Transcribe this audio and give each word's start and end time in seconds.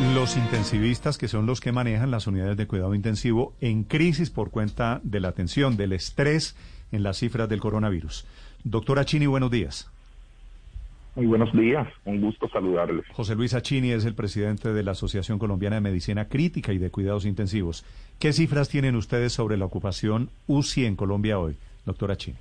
Los 0.00 0.36
intensivistas, 0.36 1.18
que 1.18 1.28
son 1.28 1.46
los 1.46 1.60
que 1.60 1.70
manejan 1.70 2.10
las 2.10 2.26
unidades 2.26 2.56
de 2.56 2.66
cuidado 2.66 2.96
intensivo, 2.96 3.54
en 3.60 3.84
crisis 3.84 4.28
por 4.28 4.50
cuenta 4.50 5.00
de 5.04 5.20
la 5.20 5.30
tensión, 5.32 5.76
del 5.76 5.92
estrés 5.92 6.56
en 6.90 7.04
las 7.04 7.18
cifras 7.18 7.48
del 7.48 7.60
coronavirus. 7.60 8.26
Doctora 8.64 9.04
Chini, 9.04 9.26
buenos 9.26 9.52
días. 9.52 9.88
Muy 11.14 11.26
buenos 11.26 11.52
días, 11.52 11.86
un 12.06 12.20
gusto 12.20 12.48
saludarles. 12.48 13.06
José 13.12 13.36
Luis 13.36 13.54
Achini 13.54 13.92
es 13.92 14.04
el 14.04 14.16
presidente 14.16 14.72
de 14.72 14.82
la 14.82 14.90
Asociación 14.92 15.38
Colombiana 15.38 15.76
de 15.76 15.82
Medicina 15.82 16.26
Crítica 16.28 16.72
y 16.72 16.78
de 16.78 16.90
Cuidados 16.90 17.24
Intensivos. 17.24 17.84
¿Qué 18.18 18.32
cifras 18.32 18.68
tienen 18.68 18.96
ustedes 18.96 19.32
sobre 19.32 19.56
la 19.56 19.64
ocupación 19.64 20.28
UCI 20.48 20.86
en 20.86 20.96
Colombia 20.96 21.38
hoy, 21.38 21.56
doctora 21.86 22.16
Chini? 22.16 22.38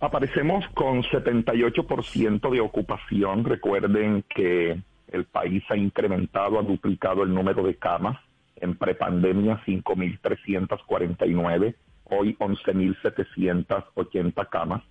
Aparecemos 0.00 0.66
con 0.74 1.02
78% 1.04 2.50
de 2.50 2.60
ocupación. 2.60 3.44
Recuerden 3.44 4.24
que 4.28 4.78
el 5.12 5.26
país 5.26 5.62
ha 5.70 5.76
incrementado, 5.76 6.58
ha 6.58 6.62
duplicado 6.62 7.22
el 7.22 7.32
número 7.32 7.62
de 7.62 7.76
camas. 7.76 8.18
En 8.56 8.76
prepandemia 8.76 9.62
5.349, 9.66 11.74
hoy 12.04 12.36
11.780 12.38 14.48
camas. 14.48 14.82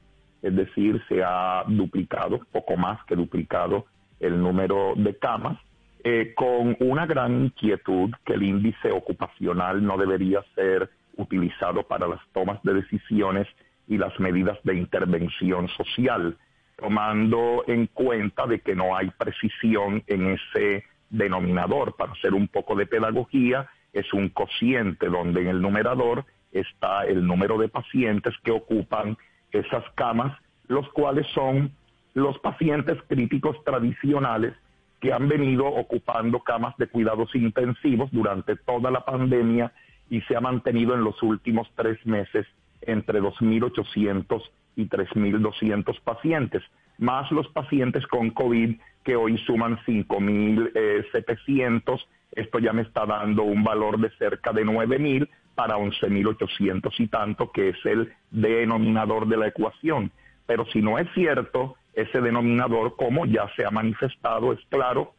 Es 0.41 0.55
decir, 0.55 1.01
se 1.07 1.23
ha 1.23 1.63
duplicado, 1.67 2.39
poco 2.51 2.75
más 2.77 3.03
que 3.05 3.15
duplicado 3.15 3.85
el 4.19 4.41
número 4.41 4.93
de 4.95 5.15
camas, 5.17 5.59
eh, 6.03 6.33
con 6.35 6.75
una 6.79 7.05
gran 7.05 7.45
inquietud 7.45 8.11
que 8.25 8.33
el 8.33 8.43
índice 8.43 8.91
ocupacional 8.91 9.85
no 9.85 9.97
debería 9.97 10.43
ser 10.55 10.89
utilizado 11.17 11.83
para 11.83 12.07
las 12.07 12.19
tomas 12.33 12.61
de 12.63 12.73
decisiones 12.73 13.47
y 13.87 13.97
las 13.97 14.17
medidas 14.19 14.57
de 14.63 14.75
intervención 14.75 15.67
social, 15.69 16.37
tomando 16.81 17.63
en 17.67 17.85
cuenta 17.85 18.47
de 18.47 18.59
que 18.59 18.75
no 18.75 18.97
hay 18.97 19.11
precisión 19.11 20.03
en 20.07 20.31
ese 20.31 20.83
denominador. 21.11 21.95
Para 21.95 22.13
hacer 22.13 22.33
un 22.33 22.47
poco 22.47 22.75
de 22.75 22.87
pedagogía, 22.87 23.69
es 23.93 24.11
un 24.13 24.29
cociente 24.29 25.07
donde 25.07 25.41
en 25.41 25.47
el 25.47 25.61
numerador 25.61 26.25
está 26.51 27.05
el 27.05 27.25
número 27.25 27.59
de 27.59 27.69
pacientes 27.69 28.33
que 28.43 28.51
ocupan 28.51 29.15
esas 29.51 29.83
camas, 29.93 30.35
los 30.67 30.89
cuales 30.89 31.27
son 31.35 31.71
los 32.15 32.39
pacientes 32.39 32.97
críticos 33.07 33.63
tradicionales 33.63 34.53
que 34.99 35.13
han 35.13 35.27
venido 35.27 35.67
ocupando 35.67 36.39
camas 36.39 36.75
de 36.77 36.87
cuidados 36.87 37.33
intensivos 37.35 38.09
durante 38.11 38.55
toda 38.55 38.89
la 38.89 39.05
pandemia 39.05 39.71
y 40.09 40.21
se 40.21 40.35
ha 40.35 40.41
mantenido 40.41 40.95
en 40.95 41.03
los 41.03 41.21
últimos 41.21 41.67
tres 41.75 42.03
meses 42.05 42.47
entre 42.81 43.21
2.800 43.21 44.41
y 44.75 44.87
3.200 44.87 46.01
pacientes, 46.01 46.63
más 46.97 47.31
los 47.31 47.47
pacientes 47.49 48.07
con 48.07 48.31
COVID 48.31 48.79
que 49.03 49.15
hoy 49.15 49.37
suman 49.39 49.77
5.700. 49.85 52.01
Esto 52.33 52.59
ya 52.59 52.73
me 52.73 52.83
está 52.83 53.05
dando 53.05 53.43
un 53.43 53.63
valor 53.63 53.99
de 53.99 54.09
cerca 54.17 54.53
de 54.53 54.65
9.000 54.65 55.27
para 55.55 55.77
11.800 55.77 56.93
y 56.99 57.07
tanto, 57.07 57.51
que 57.51 57.69
es 57.69 57.85
el 57.85 58.13
denominador 58.29 59.27
de 59.27 59.37
la 59.37 59.47
ecuación. 59.47 60.11
Pero 60.45 60.65
si 60.67 60.81
no 60.81 60.97
es 60.97 61.07
cierto, 61.13 61.75
ese 61.93 62.21
denominador, 62.21 62.95
como 62.95 63.25
ya 63.25 63.49
se 63.55 63.65
ha 63.65 63.71
manifestado, 63.71 64.53
es 64.53 64.59
claro 64.69 65.13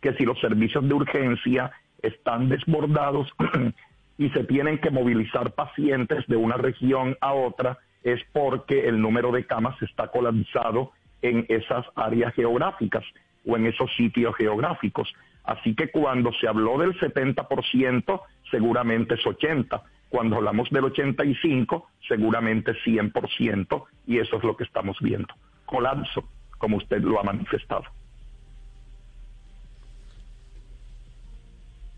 que 0.00 0.12
si 0.14 0.24
los 0.24 0.38
servicios 0.40 0.86
de 0.86 0.94
urgencia 0.94 1.72
están 2.02 2.48
desbordados 2.48 3.28
y 4.18 4.28
se 4.30 4.44
tienen 4.44 4.78
que 4.78 4.90
movilizar 4.90 5.52
pacientes 5.52 6.26
de 6.26 6.36
una 6.36 6.56
región 6.56 7.16
a 7.20 7.32
otra, 7.32 7.78
es 8.12 8.20
porque 8.32 8.88
el 8.88 9.00
número 9.00 9.32
de 9.32 9.46
camas 9.46 9.80
está 9.82 10.08
colapsado 10.08 10.92
en 11.22 11.46
esas 11.48 11.84
áreas 11.94 12.34
geográficas 12.34 13.04
o 13.46 13.56
en 13.56 13.66
esos 13.66 13.94
sitios 13.96 14.34
geográficos. 14.36 15.12
Así 15.44 15.74
que 15.74 15.90
cuando 15.90 16.32
se 16.40 16.46
habló 16.46 16.78
del 16.78 16.98
70%, 16.98 18.20
seguramente 18.50 19.14
es 19.14 19.20
80%. 19.20 19.82
Cuando 20.10 20.36
hablamos 20.36 20.70
del 20.70 20.84
85%, 20.84 21.84
seguramente 22.06 22.72
100%, 22.84 23.84
y 24.06 24.18
eso 24.18 24.36
es 24.36 24.44
lo 24.44 24.56
que 24.56 24.64
estamos 24.64 24.96
viendo. 25.00 25.34
Colapso, 25.66 26.24
como 26.56 26.78
usted 26.78 27.02
lo 27.02 27.20
ha 27.20 27.22
manifestado. 27.22 27.84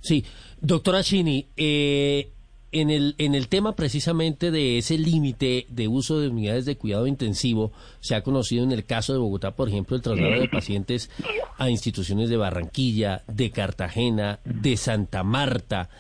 Sí, 0.01 0.25
doctora 0.61 1.03
Chini, 1.03 1.47
eh, 1.57 2.33
en 2.73 2.91
el, 2.91 3.15
en 3.19 3.35
el 3.35 3.49
tema 3.49 3.75
precisamente 3.75 4.51
de 4.51 4.79
ese 4.79 4.97
límite 4.99 5.67
de 5.69 5.89
uso 5.89 6.21
de 6.21 6.29
unidades 6.29 6.65
de 6.65 6.77
cuidado 6.77 7.07
intensivo, 7.07 7.73
se 8.01 8.15
ha 8.15 8.23
conocido 8.23 8.65
en 8.65 8.73
el 8.73 8.85
caso 8.85 9.13
de 9.13 9.19
Bogotá, 9.19 9.53
por 9.53 9.69
ejemplo, 9.69 9.97
el 9.97 10.03
traslado 10.03 10.41
de 10.41 10.49
pacientes 10.49 11.11
a 11.59 11.69
instituciones 11.69 12.29
de 12.29 12.37
Barranquilla, 12.37 13.23
de 13.27 13.51
Cartagena, 13.51 14.39
de 14.45 14.77
Santa 14.77 15.23
Marta, 15.25 15.91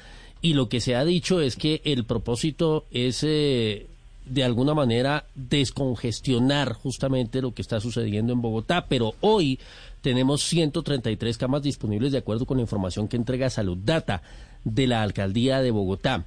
y 0.42 0.54
lo 0.54 0.68
que 0.68 0.80
se 0.80 0.96
ha 0.96 1.04
dicho 1.04 1.40
es 1.40 1.56
que 1.56 1.82
el 1.84 2.04
propósito 2.04 2.86
es 2.90 3.22
eh, 3.24 3.86
de 4.24 4.44
alguna 4.44 4.74
manera 4.74 5.26
descongestionar 5.34 6.72
justamente 6.72 7.42
lo 7.42 7.52
que 7.52 7.62
está 7.62 7.80
sucediendo 7.80 8.32
en 8.32 8.40
Bogotá, 8.40 8.86
pero 8.88 9.14
hoy 9.20 9.58
tenemos 10.00 10.42
133 10.42 11.36
camas 11.36 11.62
disponibles 11.62 12.12
de 12.12 12.18
acuerdo 12.18 12.46
con 12.46 12.56
la 12.56 12.62
información 12.62 13.06
que 13.06 13.16
entrega 13.16 13.50
Salud 13.50 13.76
Data 13.76 14.22
de 14.64 14.86
la 14.86 15.02
Alcaldía 15.02 15.60
de 15.60 15.72
Bogotá. 15.72 16.24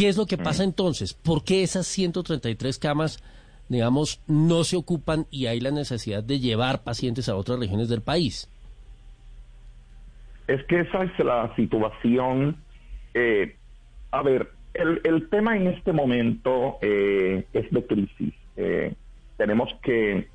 ¿Qué 0.00 0.08
es 0.08 0.16
lo 0.16 0.24
que 0.24 0.38
pasa 0.38 0.64
entonces? 0.64 1.12
¿Por 1.12 1.44
qué 1.44 1.62
esas 1.62 1.86
133 1.86 2.78
camas, 2.78 3.22
digamos, 3.68 4.22
no 4.26 4.64
se 4.64 4.78
ocupan 4.78 5.26
y 5.30 5.44
hay 5.44 5.60
la 5.60 5.72
necesidad 5.72 6.24
de 6.24 6.38
llevar 6.40 6.84
pacientes 6.84 7.28
a 7.28 7.36
otras 7.36 7.58
regiones 7.58 7.90
del 7.90 8.00
país? 8.00 8.48
Es 10.48 10.64
que 10.64 10.80
esa 10.80 11.04
es 11.04 11.18
la 11.18 11.54
situación. 11.54 12.56
Eh, 13.12 13.56
a 14.10 14.22
ver, 14.22 14.48
el, 14.72 15.28
tema 15.28 15.58
en 15.58 15.66
este 15.66 15.92
momento 15.92 16.78
eh, 16.80 17.44
es 17.52 17.70
de 17.70 17.84
crisis. 17.84 18.32
Eh, 18.56 18.94
tenemos 19.36 19.68
que 19.82 20.28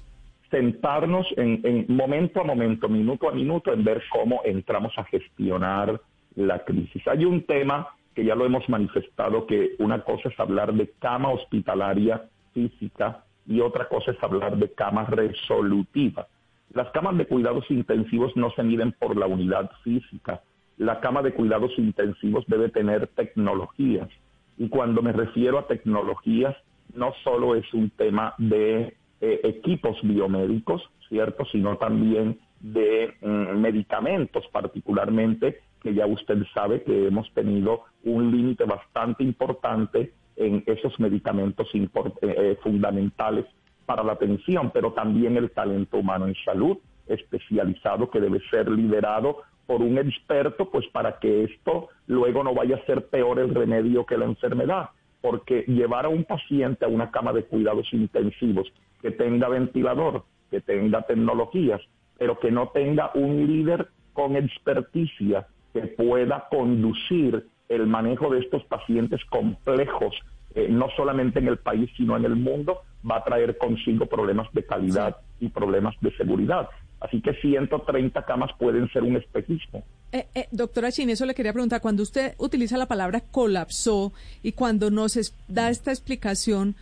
sentarnos 0.51 1.25
en 1.37 1.87
momento 1.87 2.39
a 2.39 2.43
momento, 2.43 2.87
minuto 2.87 3.29
a 3.29 3.33
minuto, 3.33 3.73
en 3.73 3.83
ver 3.83 4.03
cómo 4.11 4.41
entramos 4.45 4.93
a 4.97 5.05
gestionar 5.05 5.99
la 6.35 6.63
crisis. 6.63 7.01
Hay 7.07 7.25
un 7.25 7.47
tema 7.47 7.94
que 8.15 8.23
ya 8.23 8.33
lo 8.33 8.45
hemos 8.45 8.67
manifestado, 8.69 9.45
que 9.45 9.75
una 9.77 10.01
cosa 10.03 10.29
es 10.29 10.39
hablar 10.39 10.73
de 10.73 10.89
cama 10.99 11.29
hospitalaria 11.29 12.23
física 12.53 13.25
y 13.45 13.59
otra 13.59 13.87
cosa 13.89 14.11
es 14.11 14.23
hablar 14.23 14.57
de 14.57 14.71
cama 14.71 15.03
resolutiva. 15.03 16.27
Las 16.73 16.89
camas 16.91 17.17
de 17.17 17.27
cuidados 17.27 17.69
intensivos 17.69 18.35
no 18.35 18.51
se 18.51 18.63
miden 18.63 18.93
por 18.93 19.15
la 19.17 19.27
unidad 19.27 19.69
física. 19.83 20.41
La 20.77 20.99
cama 20.99 21.21
de 21.21 21.33
cuidados 21.33 21.71
intensivos 21.77 22.45
debe 22.47 22.69
tener 22.69 23.07
tecnologías. 23.07 24.09
Y 24.57 24.69
cuando 24.69 25.01
me 25.01 25.11
refiero 25.11 25.59
a 25.59 25.67
tecnologías, 25.67 26.55
no 26.93 27.13
solo 27.23 27.55
es 27.55 27.71
un 27.73 27.89
tema 27.91 28.33
de 28.37 28.95
eh, 29.21 29.39
equipos 29.43 29.97
biomédicos, 30.01 30.81
¿cierto? 31.09 31.45
Sino 31.51 31.77
también 31.77 32.39
de 32.61 33.13
mm, 33.21 33.57
medicamentos, 33.57 34.45
particularmente 34.51 35.59
que 35.85 35.93
ya 35.93 36.07
usted 36.07 36.41
sabe 36.51 36.81
que 36.81 37.05
hemos 37.05 37.31
tenido 37.35 37.83
un 38.03 38.31
límite 38.31 38.63
bastante 38.63 39.23
importante 39.23 40.13
en 40.35 40.63
esos 40.65 40.99
medicamentos 40.99 41.67
eh, 41.75 41.87
eh, 42.23 42.57
fundamentales 42.63 43.45
para 43.85 44.03
la 44.03 44.13
atención, 44.13 44.71
pero 44.73 44.93
también 44.93 45.37
el 45.37 45.51
talento 45.51 45.97
humano 45.97 46.25
en 46.25 46.33
salud 46.43 46.79
especializado 47.05 48.09
que 48.09 48.19
debe 48.19 48.39
ser 48.49 48.67
liderado 48.67 49.43
por 49.67 49.83
un 49.83 49.99
experto, 49.99 50.71
pues 50.71 50.87
para 50.87 51.19
que 51.19 51.43
esto 51.43 51.89
luego 52.07 52.43
no 52.43 52.55
vaya 52.55 52.77
a 52.77 52.85
ser 52.87 53.05
peor 53.05 53.37
el 53.37 53.53
remedio 53.53 54.07
que 54.07 54.17
la 54.17 54.25
enfermedad, 54.25 54.89
porque 55.21 55.65
llevar 55.67 56.05
a 56.05 56.09
un 56.09 56.23
paciente 56.23 56.85
a 56.85 56.87
una 56.87 57.11
cama 57.11 57.31
de 57.31 57.43
cuidados 57.43 57.93
intensivos 57.93 58.73
que 59.03 59.11
tenga 59.11 59.49
ventilador, 59.49 60.23
que 60.49 60.61
tenga 60.61 61.03
tecnologías, 61.03 61.81
pero 62.17 62.39
que 62.39 62.49
no 62.49 62.69
tenga 62.69 63.11
un 63.13 63.45
líder 63.45 63.89
con 64.13 64.35
experticia 64.35 65.45
que 65.75 65.87
pueda 65.87 66.47
conducir 66.49 67.47
el 67.67 67.85
manejo 67.85 68.29
de 68.29 68.39
estos 68.39 68.63
pacientes 68.63 69.19
complejos, 69.25 70.15
eh, 70.55 70.67
no 70.69 70.87
solamente 70.95 71.39
en 71.39 71.49
el 71.49 71.57
país, 71.57 71.89
sino 71.97 72.15
en 72.15 72.23
el 72.23 72.37
mundo, 72.37 72.79
va 73.09 73.17
a 73.17 73.23
traer 73.25 73.57
consigo 73.57 74.05
problemas 74.05 74.47
de 74.53 74.65
calidad 74.65 75.17
y 75.41 75.49
problemas 75.49 75.93
de 75.99 76.15
seguridad. 76.15 76.69
Así 77.01 77.19
que 77.19 77.33
130 77.33 78.23
camas 78.23 78.51
pueden 78.57 78.89
ser 78.93 79.03
un 79.03 79.17
espejismo. 79.17 79.83
Eh, 80.13 80.25
eh, 80.33 80.47
doctora 80.51 80.93
Chin, 80.93 81.09
eso 81.09 81.25
le 81.25 81.35
quería 81.35 81.51
preguntar, 81.51 81.81
cuando 81.81 82.03
usted 82.03 82.35
utiliza 82.37 82.77
la 82.77 82.85
palabra 82.85 83.19
colapsó 83.19 84.13
y 84.43 84.53
cuando 84.53 84.89
nos 84.89 85.33
da 85.49 85.69
esta 85.69 85.91
explicación, 85.91 86.75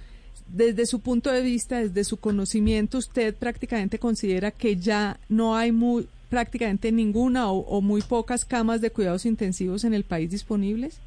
desde 0.48 0.86
su 0.86 1.00
punto 1.00 1.32
de 1.32 1.42
vista, 1.42 1.80
desde 1.80 2.04
su 2.04 2.18
conocimiento, 2.18 3.00
¿usted 3.00 3.34
prácticamente 3.36 3.98
considera 3.98 4.52
que 4.52 4.76
ya 4.76 5.18
no 5.30 5.56
hay 5.56 5.72
muy, 5.72 6.08
prácticamente 6.34 6.92
ninguna 6.92 7.52
o, 7.52 7.80
muy 7.80 8.02
pocas 8.02 8.44
camas 8.44 8.82
de 8.82 8.90
cuidados 8.90 9.28
intensivos 9.28 9.84
en 9.84 9.94
el 9.94 10.04
país 10.04 10.32
disponibles? 10.32 11.00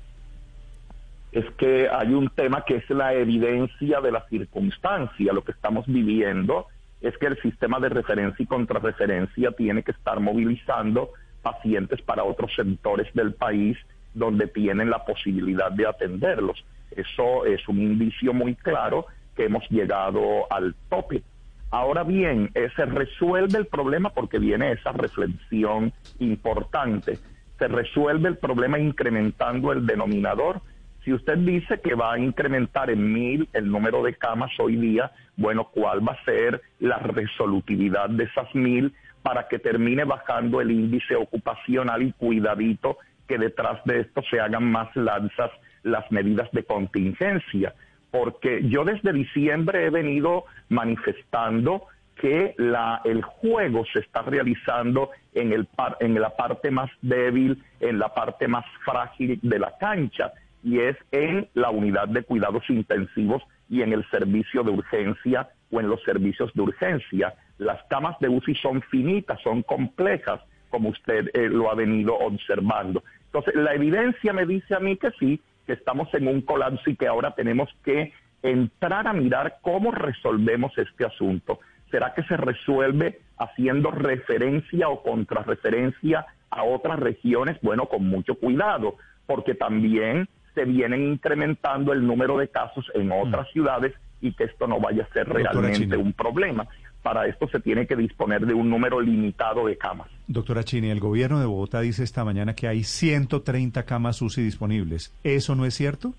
Es 1.32 1.44
que 1.58 1.88
hay 1.88 2.14
un 2.14 2.30
tema 2.30 2.62
que 2.64 2.76
es 2.76 2.88
la 2.90 3.12
evidencia 3.12 4.00
de 4.00 4.12
la 4.12 4.24
circunstancia, 4.28 5.32
lo 5.32 5.42
que 5.42 5.50
estamos 5.50 5.84
viviendo 5.88 6.66
es 7.00 7.18
que 7.18 7.26
el 7.26 7.42
sistema 7.42 7.80
de 7.80 7.88
referencia 7.88 8.40
y 8.40 8.46
contrarreferencia 8.46 9.50
tiene 9.50 9.82
que 9.82 9.90
estar 9.90 10.20
movilizando 10.20 11.10
pacientes 11.42 12.00
para 12.02 12.22
otros 12.22 12.54
sectores 12.54 13.12
del 13.12 13.34
país 13.34 13.76
donde 14.14 14.46
tienen 14.46 14.90
la 14.90 15.04
posibilidad 15.04 15.72
de 15.72 15.88
atenderlos. 15.88 16.64
Eso 16.92 17.44
es 17.44 17.66
un 17.68 17.82
indicio 17.82 18.32
muy 18.32 18.54
claro 18.54 19.06
que 19.34 19.46
hemos 19.46 19.68
llegado 19.70 20.46
al 20.52 20.76
tope. 20.88 21.24
Ahora 21.70 22.04
bien, 22.04 22.50
eh, 22.54 22.68
se 22.76 22.86
resuelve 22.86 23.58
el 23.58 23.66
problema 23.66 24.10
porque 24.10 24.38
viene 24.38 24.72
esa 24.72 24.92
reflexión 24.92 25.92
importante. 26.20 27.18
Se 27.58 27.68
resuelve 27.68 28.28
el 28.28 28.36
problema 28.36 28.78
incrementando 28.78 29.72
el 29.72 29.84
denominador. 29.84 30.60
Si 31.04 31.12
usted 31.12 31.38
dice 31.38 31.80
que 31.80 31.94
va 31.94 32.14
a 32.14 32.18
incrementar 32.18 32.90
en 32.90 33.12
mil 33.12 33.48
el 33.52 33.70
número 33.70 34.02
de 34.02 34.14
camas 34.14 34.50
hoy 34.58 34.76
día, 34.76 35.10
bueno, 35.36 35.68
¿cuál 35.72 36.06
va 36.06 36.12
a 36.12 36.24
ser 36.24 36.60
la 36.78 36.98
resolutividad 36.98 38.10
de 38.10 38.24
esas 38.24 38.54
mil 38.54 38.94
para 39.22 39.48
que 39.48 39.58
termine 39.58 40.04
bajando 40.04 40.60
el 40.60 40.70
índice 40.70 41.16
ocupacional 41.16 42.02
y 42.02 42.12
cuidadito 42.12 42.98
que 43.26 43.38
detrás 43.38 43.84
de 43.84 44.00
esto 44.00 44.22
se 44.30 44.40
hagan 44.40 44.70
más 44.70 44.94
lanzas 44.94 45.50
las 45.82 46.10
medidas 46.12 46.50
de 46.52 46.64
contingencia? 46.64 47.74
Porque 48.10 48.62
yo 48.68 48.84
desde 48.84 49.12
diciembre 49.12 49.86
he 49.86 49.90
venido 49.90 50.44
manifestando 50.68 51.86
que 52.16 52.54
la, 52.56 53.02
el 53.04 53.22
juego 53.22 53.84
se 53.92 54.00
está 54.00 54.22
realizando 54.22 55.10
en, 55.34 55.52
el 55.52 55.68
en 56.00 56.14
la 56.20 56.30
parte 56.34 56.70
más 56.70 56.90
débil, 57.02 57.62
en 57.80 57.98
la 57.98 58.14
parte 58.14 58.48
más 58.48 58.64
frágil 58.84 59.38
de 59.42 59.58
la 59.58 59.76
cancha, 59.78 60.32
y 60.62 60.80
es 60.80 60.96
en 61.12 61.48
la 61.54 61.70
unidad 61.70 62.08
de 62.08 62.22
cuidados 62.22 62.68
intensivos 62.70 63.42
y 63.68 63.82
en 63.82 63.92
el 63.92 64.08
servicio 64.10 64.62
de 64.62 64.70
urgencia 64.70 65.48
o 65.70 65.80
en 65.80 65.88
los 65.88 66.02
servicios 66.02 66.52
de 66.54 66.62
urgencia. 66.62 67.34
Las 67.58 67.82
camas 67.84 68.18
de 68.20 68.28
UCI 68.28 68.54
son 68.56 68.82
finitas, 68.82 69.40
son 69.42 69.62
complejas, 69.62 70.40
como 70.70 70.88
usted 70.88 71.30
eh, 71.34 71.48
lo 71.48 71.70
ha 71.70 71.74
venido 71.74 72.16
observando. 72.16 73.02
Entonces, 73.26 73.54
la 73.54 73.74
evidencia 73.74 74.32
me 74.32 74.46
dice 74.46 74.74
a 74.74 74.80
mí 74.80 74.96
que 74.96 75.10
sí, 75.18 75.40
que 75.66 75.74
estamos 75.74 76.12
en 76.14 76.28
un 76.28 76.40
colapso 76.42 76.88
y 76.88 76.96
que 76.96 77.06
ahora 77.06 77.34
tenemos 77.34 77.68
que 77.84 78.12
entrar 78.42 79.06
a 79.06 79.12
mirar 79.12 79.58
cómo 79.62 79.90
resolvemos 79.90 80.76
este 80.78 81.04
asunto. 81.04 81.58
¿Será 81.90 82.14
que 82.14 82.22
se 82.24 82.36
resuelve 82.36 83.20
haciendo 83.38 83.90
referencia 83.90 84.88
o 84.88 85.02
contrarreferencia 85.02 86.26
a 86.50 86.64
otras 86.64 86.98
regiones? 86.98 87.58
Bueno, 87.62 87.86
con 87.86 88.06
mucho 88.06 88.36
cuidado, 88.36 88.96
porque 89.26 89.54
también 89.54 90.28
se 90.54 90.64
vienen 90.64 91.02
incrementando 91.02 91.92
el 91.92 92.06
número 92.06 92.38
de 92.38 92.48
casos 92.48 92.90
en 92.94 93.12
otras 93.12 93.48
mm. 93.48 93.52
ciudades 93.52 93.94
y 94.20 94.32
que 94.32 94.44
esto 94.44 94.66
no 94.66 94.80
vaya 94.80 95.04
a 95.04 95.12
ser 95.12 95.28
realmente 95.28 95.96
un 95.96 96.12
problema. 96.12 96.66
Para 97.06 97.28
esto 97.28 97.46
se 97.46 97.60
tiene 97.60 97.86
que 97.86 97.94
disponer 97.94 98.44
de 98.46 98.52
un 98.52 98.68
número 98.68 99.00
limitado 99.00 99.68
de 99.68 99.78
camas. 99.78 100.08
Doctora 100.26 100.64
Chini, 100.64 100.90
el 100.90 100.98
gobierno 100.98 101.38
de 101.38 101.46
Bogotá 101.46 101.80
dice 101.80 102.02
esta 102.02 102.24
mañana 102.24 102.56
que 102.56 102.66
hay 102.66 102.82
130 102.82 103.84
camas 103.84 104.20
UCI 104.20 104.42
disponibles. 104.42 105.14
¿Eso 105.22 105.54
no 105.54 105.66
es 105.66 105.74
cierto? 105.74 106.14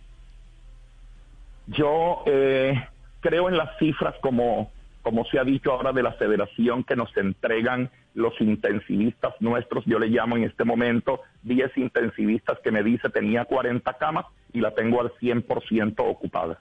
Yo 1.67 2.23
eh, 2.25 2.81
creo 3.19 3.49
en 3.49 3.57
las 3.57 3.77
cifras 3.79 4.15
como, 4.21 4.71
como 5.01 5.25
se 5.25 5.37
ha 5.39 5.43
dicho 5.43 5.73
ahora 5.73 5.91
de 5.91 6.03
la 6.03 6.13
federación 6.13 6.85
que 6.85 6.95
nos 6.95 7.09
entregan 7.17 7.89
los 8.13 8.39
intensivistas 8.39 9.33
nuestros. 9.41 9.83
Yo 9.83 9.99
le 9.99 10.07
llamo 10.07 10.37
en 10.37 10.45
este 10.45 10.63
momento 10.63 11.19
10 11.43 11.79
intensivistas 11.79 12.59
que 12.63 12.71
me 12.71 12.81
dice 12.81 13.09
tenía 13.09 13.43
40 13.43 13.93
camas 13.95 14.25
y 14.53 14.61
la 14.61 14.73
tengo 14.73 15.01
al 15.01 15.11
100% 15.15 15.95
ocupadas. 15.97 16.59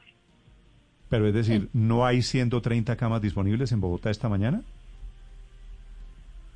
Pero 1.08 1.26
es 1.28 1.34
decir, 1.34 1.68
¿no 1.72 2.04
hay 2.04 2.22
130 2.22 2.96
camas 2.96 3.22
disponibles 3.22 3.70
en 3.72 3.80
Bogotá 3.80 4.10
esta 4.10 4.28
mañana? 4.28 4.62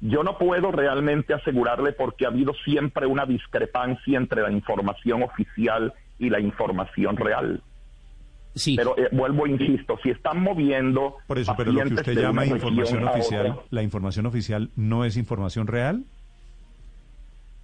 Yo 0.00 0.23
no 0.23 0.38
puedo 0.38 0.73
realmente 0.73 1.35
asegurarle 1.35 1.93
porque 1.93 2.25
ha 2.25 2.29
habido 2.29 2.55
siempre 2.64 3.06
una 3.06 3.26
discrepancia 3.26 4.19
entre 4.19 4.43
la 4.43 4.50
información 4.50 5.23
oficial 5.23 5.93
y 6.19 6.31
la 6.31 6.41
información 6.41 7.17
real. 7.17 7.62
Sí. 8.55 8.75
Pero 8.76 8.99
eh, 8.99 9.08
vuelvo, 9.12 9.47
insisto, 9.47 9.99
si 10.02 10.11
están 10.11 10.43
moviendo. 10.43 11.17
Por 11.26 11.38
eso, 11.38 11.55
pero 11.56 11.70
lo 11.70 11.85
que 11.85 11.94
usted 11.94 12.19
llama 12.19 12.47
información 12.47 13.06
oficial, 13.06 13.61
¿la 13.70 13.82
información 13.82 14.26
oficial 14.26 14.70
no 14.75 15.05
es 15.05 15.17
información 15.17 15.67
real? 15.67 16.05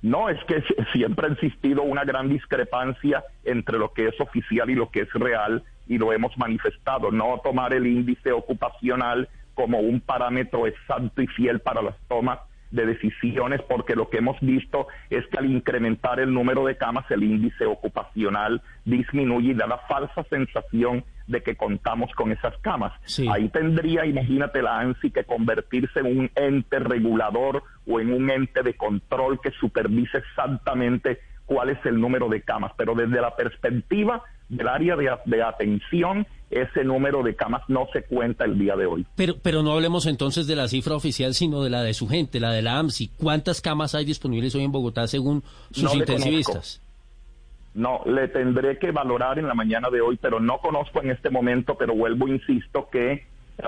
No, 0.03 0.29
es 0.29 0.38
que 0.44 0.62
siempre 0.93 1.27
ha 1.27 1.33
existido 1.33 1.83
una 1.83 2.05
gran 2.05 2.29
discrepancia 2.29 3.25
entre 3.44 3.79
lo 3.79 3.93
que 3.93 4.09
es 4.09 4.21
oficial 4.21 4.71
y 4.71 4.75
lo 4.75 4.91
que 4.91 5.00
es 5.00 5.12
real 5.15 5.65
y 5.87 5.99
lo 5.99 6.12
hemos 6.12 6.37
manifestado. 6.37 7.11
No 7.11 7.41
tomar 7.43 7.73
el 7.73 7.87
índice 7.87 8.33
ocupacional 8.33 9.29
como 9.55 9.81
un 9.81 10.00
parámetro 10.00 10.67
exacto 10.67 11.23
y 11.23 11.27
fiel 11.29 11.61
para 11.61 11.83
las 11.83 11.97
tomas 12.09 12.38
de 12.71 12.85
decisiones, 12.85 13.62
porque 13.62 13.94
lo 13.94 14.11
que 14.11 14.19
hemos 14.19 14.38
visto 14.41 14.88
es 15.09 15.27
que 15.29 15.38
al 15.38 15.47
incrementar 15.47 16.21
el 16.21 16.33
número 16.33 16.65
de 16.67 16.77
camas, 16.77 17.11
el 17.11 17.23
índice 17.23 17.65
ocupacional 17.65 18.61
disminuye 18.85 19.53
y 19.53 19.55
da 19.55 19.67
la 19.67 19.79
falsa 19.88 20.25
sensación 20.25 21.05
de 21.27 21.43
que 21.43 21.56
contamos 21.56 22.12
con 22.15 22.33
esas 22.33 22.56
camas. 22.59 22.93
Ahí 23.31 23.49
tendría, 23.49 24.05
imagínate 24.05 24.62
la 24.62 24.79
ANSI, 24.79 25.11
que 25.11 25.25
convertirse 25.25 26.00
en 26.00 26.19
un 26.19 26.31
ente 26.35 26.79
regulador 26.79 27.62
o 27.87 28.00
en 28.00 28.12
un 28.12 28.31
ente 28.31 28.62
de 28.62 28.75
control 28.75 29.41
que 29.41 29.50
supervise 29.53 30.19
exactamente 30.19 31.19
cuál 31.47 31.71
es 31.71 31.79
el 31.87 32.00
número 32.00 32.29
de 32.29 32.43
camas, 32.43 32.73
pero 32.77 32.94
desde 32.94 33.21
la 33.21 33.35
perspectiva 33.37 34.23
del 34.48 34.69
área 34.69 34.96
de, 34.96 35.43
atención, 35.43 36.26
ese 36.50 36.84
número 36.84 37.22
de 37.22 37.34
camas 37.34 37.62
no 37.69 37.88
se 37.93 38.02
cuenta 38.02 38.44
el 38.44 38.58
día 38.58 38.76
de 38.76 38.87
hoy. 38.87 39.06
Pero, 39.16 39.34
pero 39.43 39.62
no 39.62 39.72
hablemos 39.72 40.06
entonces 40.06 40.46
de 40.46 40.56
la 40.56 40.69
cifra 40.69 40.94
oficial, 40.94 41.34
sino 41.34 41.62
de 41.62 41.70
la 41.70 41.82
de 41.82 41.94
su 41.94 42.08
gente, 42.08 42.40
la 42.40 42.52
de 42.52 42.62
la 42.62 42.78
AMSI. 42.78 43.10
¿Cuántas 43.16 43.60
camas 43.60 43.94
hay 43.94 44.04
disponibles 44.04 44.54
hoy 44.54 44.64
en 44.64 44.72
Bogotá 44.72 45.06
según 45.06 45.43
sus 45.70 45.94
intensivistas? 45.94 46.81
No, 47.75 48.00
le 48.06 48.28
tendré 48.28 48.78
que 48.78 48.90
valorar 48.90 49.38
en 49.38 49.48
la 49.48 49.54
mañana 49.54 49.90
de 49.90 50.00
hoy, 50.00 50.19
pero 50.20 50.40
no 50.40 50.58
conozco 50.58 51.02
en 51.02 51.10
este 51.10 51.28
momento, 51.28 51.76
pero 51.76 51.94
vuelvo, 51.94 52.26
insisto, 52.26 52.88
que, 52.90 53.12
eh, 53.12 53.25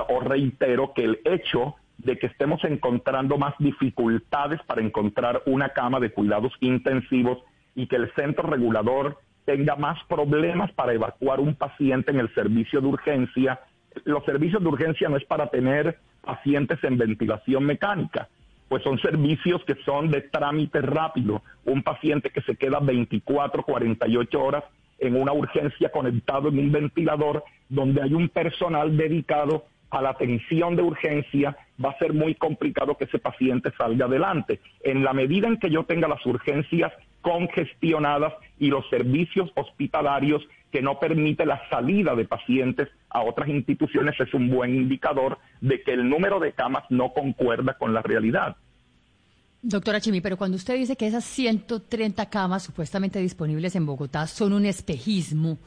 o 0.09 0.21
reitero, 0.21 0.95
que 0.95 1.05
el 1.05 1.21
hecho 1.25 1.75
de 1.99 2.19
que 2.19 2.29
estemos 2.29 2.65
encontrando 2.65 3.37
más 3.37 3.55
dificultades 3.59 4.61
para 4.67 4.81
encontrar 4.81 5.43
una 5.47 5.71
cama 5.71 6.01
de 6.01 6.11
cuidados 6.11 6.53
intensivos 6.61 7.39
y 7.75 7.87
que 7.87 7.97
el 7.97 8.11
centro 8.15 8.49
regulador 8.49 9.19
tenga 9.49 9.77
más 9.77 9.99
problemas 10.05 10.71
para 10.73 10.93
evacuar 10.93 11.41
un 11.41 11.55
paciente 11.55 12.11
en 12.11 12.21
el 12.21 12.29
servicio 12.35 12.83
de 12.83 12.87
urgencia. 12.87 13.59
Los 14.05 14.23
servicios 14.27 14.63
de 14.63 14.69
urgencia 14.69 15.09
no 15.09 15.17
es 15.17 15.25
para 15.25 15.47
tener 15.47 15.97
pacientes 16.21 16.79
en 16.85 16.99
ventilación 16.99 17.65
mecánica, 17.65 18.29
pues 18.69 18.83
son 18.83 18.99
servicios 18.99 19.65
que 19.65 19.75
son 19.87 20.11
de 20.11 20.21
trámite 20.21 20.83
rápido. 20.83 21.41
Un 21.65 21.83
paciente 21.83 22.29
que 22.29 22.43
se 22.43 22.57
queda 22.57 22.79
24, 22.81 23.63
48 23.63 24.39
horas 24.39 24.65
en 24.99 25.19
una 25.19 25.33
urgencia 25.33 25.91
conectado 25.91 26.51
en 26.51 26.59
un 26.59 26.71
ventilador 26.71 27.43
donde 27.71 28.03
hay 28.03 28.13
un 28.13 28.29
personal 28.29 28.99
dedicado 28.99 29.65
a 29.89 30.03
la 30.03 30.11
atención 30.11 30.77
de 30.77 30.83
urgencia, 30.83 31.57
va 31.83 31.91
a 31.91 31.99
ser 31.99 32.13
muy 32.13 32.35
complicado 32.35 32.97
que 32.97 33.05
ese 33.05 33.19
paciente 33.19 33.73
salga 33.77 34.07
adelante. 34.07 34.61
En 34.83 35.05
la 35.05 35.13
medida 35.13 35.49
en 35.49 35.59
que 35.59 35.71
yo 35.71 35.85
tenga 35.85 36.09
las 36.09 36.25
urgencias 36.27 36.93
congestionadas 37.21 38.35
y 38.59 38.69
los 38.69 38.89
servicios 38.91 39.51
hospitalarios 39.55 40.43
que 40.71 40.83
no 40.83 40.99
permite 40.99 41.47
la 41.47 41.61
salida 41.71 42.15
de 42.15 42.27
pacientes 42.27 42.89
a 43.09 43.23
otras 43.23 43.49
instituciones 43.49 44.19
es 44.21 44.33
un 44.35 44.51
buen 44.51 44.75
indicador 44.75 45.39
de 45.61 45.83
que 45.83 45.93
el 45.93 46.09
número 46.09 46.41
de 46.41 46.53
camas 46.53 46.85
no 46.91 47.13
concuerda 47.13 47.75
con 47.75 47.95
la 47.95 48.03
realidad. 48.03 48.57
Doctora 49.63 50.01
Chimi, 50.01 50.21
pero 50.21 50.37
cuando 50.37 50.57
usted 50.57 50.77
dice 50.77 50.97
que 50.97 51.07
esas 51.07 51.25
130 51.25 52.27
camas 52.31 52.63
supuestamente 52.63 53.19
disponibles 53.19 53.75
en 53.75 53.87
Bogotá 53.87 54.27
son 54.27 54.53
un 54.53 54.67
espejismo, 54.67 55.59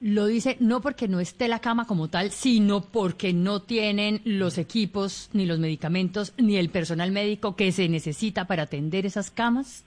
lo 0.00 0.26
dice 0.26 0.56
no 0.60 0.80
porque 0.80 1.08
no 1.08 1.20
esté 1.20 1.48
la 1.48 1.60
cama 1.60 1.86
como 1.86 2.08
tal, 2.08 2.30
sino 2.30 2.82
porque 2.82 3.32
no 3.32 3.62
tienen 3.62 4.20
los 4.24 4.58
equipos, 4.58 5.30
ni 5.32 5.46
los 5.46 5.58
medicamentos, 5.58 6.34
ni 6.36 6.56
el 6.56 6.68
personal 6.68 7.10
médico 7.10 7.56
que 7.56 7.72
se 7.72 7.88
necesita 7.88 8.46
para 8.46 8.64
atender 8.64 9.06
esas 9.06 9.30
camas? 9.30 9.84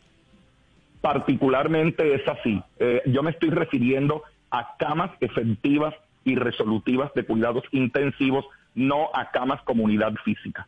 Particularmente 1.02 2.16
es 2.16 2.28
así. 2.28 2.62
Eh, 2.80 3.02
yo 3.06 3.24
me 3.24 3.32
estoy 3.32 3.50
refiriendo 3.50 4.24
a 4.50 4.76
camas 4.78 5.12
efectivas 5.20 5.94
y 6.24 6.36
resolutivas 6.36 7.14
de 7.14 7.24
cuidados 7.24 7.64
intensivos, 7.72 8.46
no 8.76 9.10
a 9.14 9.32
camas 9.32 9.62
comunidad 9.64 10.14
física. 10.26 10.68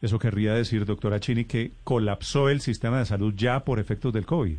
Eso 0.00 0.18
querría 0.18 0.54
decir, 0.54 0.84
doctora 0.84 1.20
Chini, 1.20 1.44
que 1.44 1.72
colapsó 1.82 2.48
el 2.48 2.60
sistema 2.60 2.98
de 2.98 3.06
salud 3.06 3.34
ya 3.36 3.64
por 3.64 3.78
efectos 3.78 4.12
del 4.12 4.26
COVID 4.26 4.56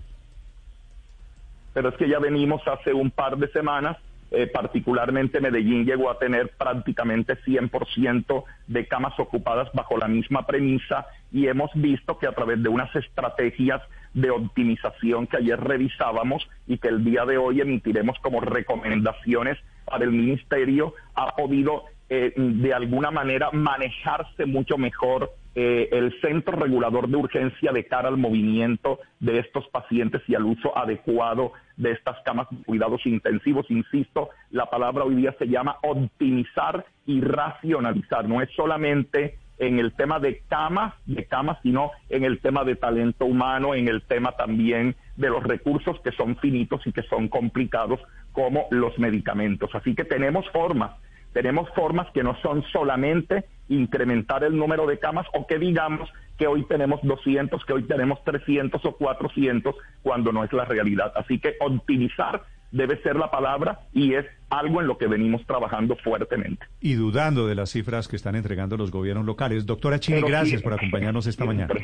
pero 1.78 1.90
es 1.90 1.96
que 1.96 2.10
ya 2.10 2.18
venimos 2.18 2.68
hace 2.68 2.92
un 2.92 3.12
par 3.12 3.38
de 3.38 3.48
semanas, 3.50 3.98
eh, 4.32 4.48
particularmente 4.48 5.40
Medellín 5.40 5.86
llegó 5.86 6.10
a 6.10 6.18
tener 6.18 6.50
prácticamente 6.58 7.38
100% 7.46 8.46
de 8.66 8.88
camas 8.88 9.14
ocupadas 9.20 9.70
bajo 9.76 9.96
la 9.96 10.08
misma 10.08 10.48
premisa 10.48 11.06
y 11.32 11.46
hemos 11.46 11.70
visto 11.76 12.18
que 12.18 12.26
a 12.26 12.32
través 12.32 12.64
de 12.64 12.70
unas 12.70 12.96
estrategias 12.96 13.80
de 14.16 14.32
optimización 14.32 15.28
que 15.28 15.38
ayer 15.38 15.60
revisábamos 15.60 16.50
y 16.66 16.80
que 16.80 16.88
el 16.88 17.04
día 17.04 17.26
de 17.26 17.38
hoy 17.38 17.62
emitiremos 17.62 18.18
como 18.24 18.42
recomendaciones 18.42 19.60
para 19.86 20.04
el 20.04 20.14
ministerio, 20.14 20.96
ha 21.14 21.36
podido 21.36 21.84
eh, 22.10 22.34
de 22.36 22.74
alguna 22.74 23.12
manera 23.12 23.52
manejarse 23.52 24.48
mucho 24.48 24.80
mejor 24.80 25.32
eh, 25.60 25.90
el 25.92 26.14
centro 26.22 26.56
regulador 26.56 27.10
de 27.10 27.18
urgencia 27.18 27.72
de 27.72 27.88
cara 27.88 28.10
al 28.10 28.18
movimiento 28.18 29.00
de 29.20 29.40
estos 29.40 29.68
pacientes 29.70 30.22
y 30.28 30.36
al 30.36 30.44
uso 30.44 30.78
adecuado 30.78 31.52
de 31.78 31.94
estas 31.94 32.16
camas 32.24 32.48
de 32.52 32.64
cuidados 32.64 33.04
intensivos. 33.08 33.66
Insisto, 33.70 34.30
la 34.52 34.68
palabra 34.68 35.04
hoy 35.04 35.16
día 35.16 35.34
se 35.40 35.48
llama 35.48 35.78
optimizar 35.82 36.86
y 37.08 37.22
racionalizar. 37.22 38.30
No 38.30 38.40
es 38.40 38.52
solamente 38.56 39.40
en 39.58 39.80
el 39.80 39.94
tema 39.94 40.20
de 40.20 40.44
camas, 40.48 40.94
de 41.08 41.26
camas, 41.26 41.58
sino 41.64 41.90
en 42.10 42.24
el 42.24 42.40
tema 42.40 42.64
de 42.64 42.76
talento 42.76 43.26
humano, 43.26 43.74
en 43.74 43.88
el 43.88 44.04
tema 44.04 44.34
también 44.34 44.96
de 45.16 45.30
los 45.32 45.44
recursos 45.44 46.00
que 46.02 46.12
son 46.12 46.36
finitos 46.38 46.86
y 46.86 46.92
que 46.92 47.02
son 47.02 47.30
complicados, 47.30 48.00
como 48.32 48.68
los 48.70 49.00
medicamentos. 49.00 49.72
Así 49.74 49.96
que 49.96 50.04
tenemos 50.04 50.48
formas 50.52 50.92
tenemos 51.38 51.70
formas 51.76 52.08
que 52.16 52.24
no 52.24 52.36
son 52.42 52.64
solamente 52.72 53.46
incrementar 53.70 54.44
el 54.44 54.58
número 54.58 54.88
de 54.88 54.98
camas 54.98 55.28
o 55.36 55.46
que 55.46 55.60
digamos 55.60 56.10
que 56.36 56.48
hoy 56.48 56.64
tenemos 56.64 57.00
200, 57.04 57.64
que 57.64 57.74
hoy 57.74 57.84
tenemos 57.84 58.24
300 58.24 58.84
o 58.84 58.92
400, 58.94 59.76
cuando 60.02 60.32
no 60.32 60.44
es 60.44 60.52
la 60.52 60.66
realidad. 60.66 61.14
Así 61.16 61.38
que 61.38 61.54
optimizar 61.60 62.42
debe 62.72 63.00
ser 63.04 63.18
la 63.18 63.30
palabra 63.30 63.82
y 63.94 64.16
es 64.16 64.26
algo 64.50 64.82
en 64.82 64.88
lo 64.88 64.98
que 64.98 65.06
venimos 65.06 65.46
trabajando 65.46 65.96
fuertemente. 65.98 66.66
Y 66.82 66.96
dudando 66.96 67.46
de 67.46 67.54
las 67.54 67.70
cifras 67.70 68.08
que 68.08 68.16
están 68.16 68.36
entregando 68.36 68.76
los 68.76 68.90
gobiernos 68.90 69.28
locales. 69.28 69.68
Doctora 69.68 70.00
Chini, 70.00 70.22
gracias 70.22 70.64
por 70.64 70.74
acompañarnos 70.74 71.28
esta 71.28 71.46
mañana. 71.46 71.76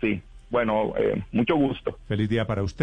Sí, 0.00 0.22
bueno, 0.48 0.94
eh, 0.96 1.24
mucho 1.32 1.56
gusto. 1.56 1.98
Feliz 2.06 2.28
día 2.28 2.46
para 2.46 2.62
usted. 2.62 2.82